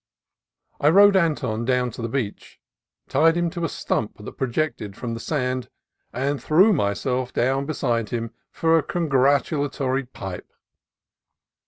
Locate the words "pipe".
10.11-10.49